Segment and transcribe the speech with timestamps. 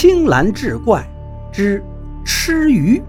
[0.00, 1.04] 青蓝志怪
[1.52, 1.82] 之
[2.24, 3.02] 吃鱼。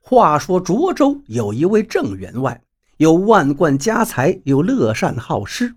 [0.00, 2.62] 话说涿州有一位郑员外，
[2.96, 5.74] 有万贯家财，又乐善好施。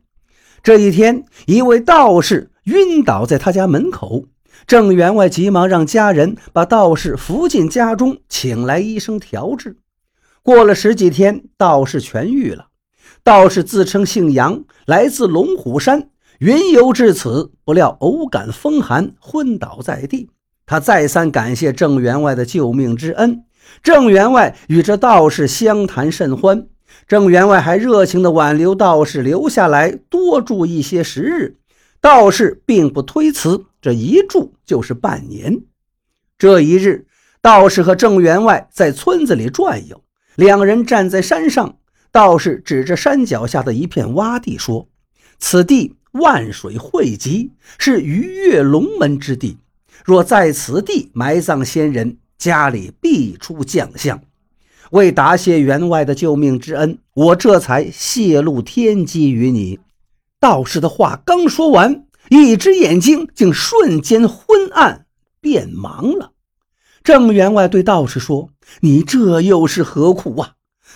[0.63, 4.23] 这一天，一位道士晕倒在他家门口，
[4.65, 9.79] 郑员外急忙让家人把道士扶进家中，请来医生调治。
[10.41, 12.67] 过了十几天，道士痊愈了。
[13.23, 16.09] 道士自称姓杨，来自龙虎山，
[16.39, 20.29] 云游至此，不料偶感风寒，昏倒在地。
[20.65, 23.43] 他再三感谢郑员外的救命之恩。
[23.81, 26.67] 郑员外与这道士相谈甚欢，
[27.07, 31.57] 郑员外还热情地挽留道士留下来多住一些时日。
[31.99, 35.63] 道士并不推辞，这一住就是半年。
[36.37, 37.07] 这一日，
[37.41, 40.03] 道士和郑员外在村子里转悠。
[40.35, 41.77] 两人站在山上，
[42.15, 44.87] 道士指着山脚下的一片洼地说
[45.37, 49.57] ：“此地万水汇集，是鱼跃龙门之地。
[50.05, 54.21] 若在此地埋葬先人，家里必出将相。
[54.91, 59.81] 为答谢员外的救命之恩，我这才泄露天机于你。”
[60.39, 65.05] 道士的话刚说完，一只眼睛竟瞬间昏暗
[65.41, 66.31] 变盲了。
[67.03, 70.53] 郑员外对道士说：“你这又是何苦啊？”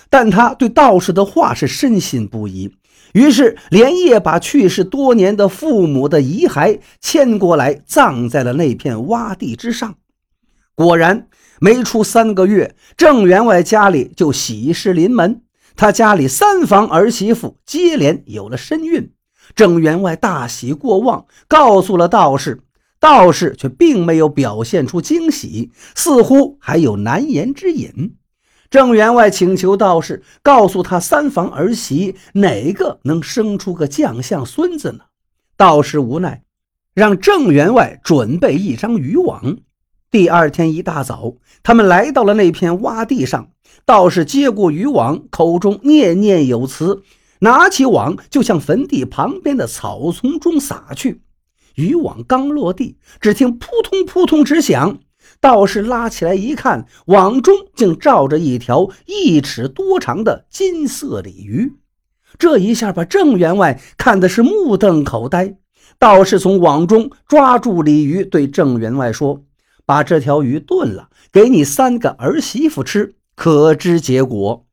[0.08, 2.72] 但他对道士的话是深信不疑，
[3.12, 9.96] 于是连夜把去世多年的父母的遗骸牵过来，葬在了那片洼地之上。
[10.74, 11.28] 果然，
[11.60, 15.42] 没出三个月，郑员外家里就喜事临门，
[15.76, 19.12] 他家里三房儿媳妇接连有了身孕。
[19.54, 22.60] 郑员外大喜过望，告诉了道士。
[23.00, 28.16] 道士却并没有表现出惊喜，似乎还有难言之隐。
[28.70, 35.00] 郑员外请求道士告诉他三房儿媳哪个能生出个将相孙子呢？
[35.56, 36.44] 道士无奈，
[36.94, 39.56] 让郑员外准备一张渔网。
[40.08, 43.50] 第二天一大早，他们来到了那片洼地上。
[43.84, 47.02] 道士接过渔网，口中念念有词，
[47.40, 51.22] 拿起网就向坟地旁边的草丛中撒去。
[51.74, 55.00] 渔网刚落地，只听扑通扑通直响。
[55.40, 61.72] 道士拉起来一看，网中竟罩着一条一尺多长的金色鲤鱼。
[62.38, 65.56] 这一下把郑员外看的是目瞪口呆。
[65.98, 69.42] 道士从网中抓住鲤鱼，对郑员外说
[69.84, 74.66] ：“把这条鱼炖了，给你三个儿媳妇吃，可知结果。”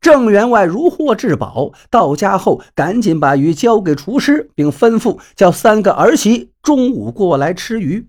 [0.00, 8.08] 郑员外如获至宝，到家后赶紧把鱼交给厨师，并吩咐叫三个儿媳中午过来吃鱼。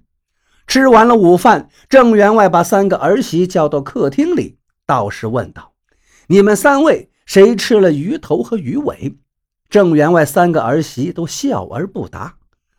[0.68, 5.74] 吃完了午饭，郑员外把三个儿媳叫到客厅里，道士问道
[6.28, 9.16] ：“你们三位谁吃了鱼头和鱼尾？”
[9.70, 12.36] 郑员外三个儿媳都笑而不答。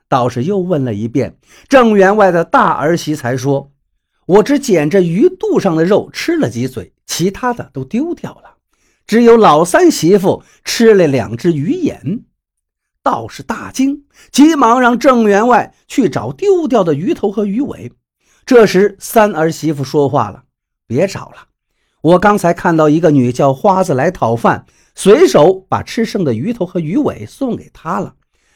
[0.09, 1.37] 道士又问了一遍，
[1.69, 3.73] 郑员外的大儿媳才说
[4.27, 8.57] ：“我只捡着鱼肚上的肉吃了几嘴，其他的都丢掉了。”
[9.07, 12.25] 只有老三媳妇吃了两只鱼眼，
[13.07, 14.03] 道士大惊，
[14.33, 17.93] 急忙让郑员外去找丢掉的鱼头和鱼尾。
[18.45, 20.43] 这时，三儿媳妇说话了
[20.89, 21.37] ：“别找了，
[22.03, 28.15] 我刚才看到一个女叫花子来讨饭，随手把吃剩的鱼头和鱼尾送给她了。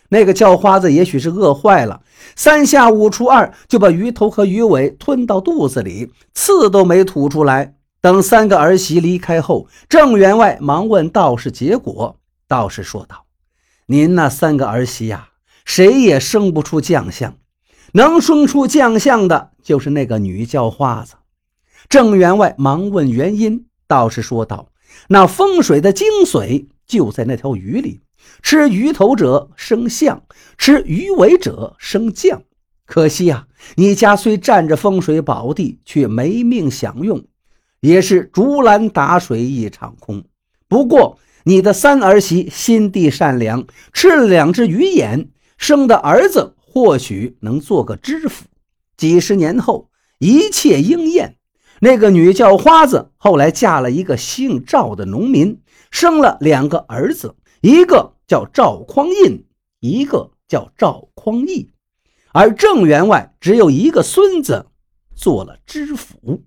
[0.09, 2.03] 那个叫花子也许是饿坏了，
[2.35, 12.17] 三下五除二就把鱼头和鱼尾吞到肚子里，刺都没吐出来。”等三个儿媳离开后，郑员外忙问道士结果。
[12.49, 13.25] 道士说道
[13.91, 15.31] ：“您那三个儿媳呀，
[15.65, 17.37] 谁也生不出将相，
[17.95, 21.15] 能生出将相的，就是那个女叫花子。”
[21.91, 23.67] 郑员外忙问原因。
[23.89, 24.69] 道士说道
[25.11, 28.01] ：“那风水的精髓就在那条鱼里，
[28.43, 30.23] 吃鱼头者生相，
[30.57, 32.45] 吃鱼尾者生将。
[32.87, 37.25] 可惜呀，你家虽占着风水宝地，却没命享用。”
[37.83, 40.23] 也是竹篮打水一场空。
[40.69, 41.19] 不过
[41.51, 48.45] 你的三儿媳心地善良，吃了两只鱼眼，生的儿子或许能做个知府。
[48.97, 51.39] 几十年后，一切应验。
[51.81, 55.61] 那个女叫花子，后来嫁了一个姓赵的农民，
[55.91, 59.43] 生了两个儿子，一个叫赵匡胤，
[59.81, 61.73] 一个叫赵匡义。
[62.33, 64.67] 而郑员外只有一个孙子，
[65.17, 66.45] 做了知府。